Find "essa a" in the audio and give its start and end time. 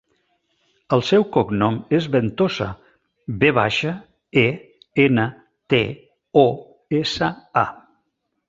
7.03-7.67